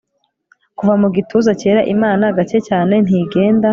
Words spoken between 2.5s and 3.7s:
cyane ntigenda